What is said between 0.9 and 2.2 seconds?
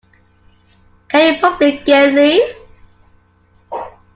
Can you possibly get